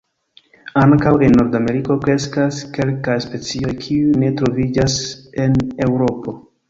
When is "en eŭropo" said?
5.45-6.35